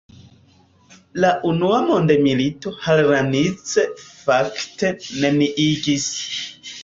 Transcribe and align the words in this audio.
La 1.23 1.29
unua 1.49 1.81
mondmilito 1.89 2.71
Hranice 2.87 3.85
fakte 4.23 4.91
neniigis. 5.19 6.09